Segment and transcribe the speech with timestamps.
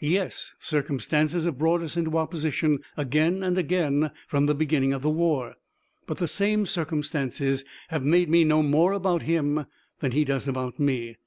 [0.00, 5.10] "Yes, circumstances have brought us into opposition again and again from the beginning of the
[5.10, 5.56] war,
[6.06, 9.66] but the same circumstances have made me know more about him
[10.00, 11.18] than he does about me.